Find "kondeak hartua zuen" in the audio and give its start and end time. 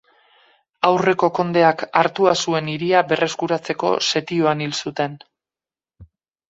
1.39-2.73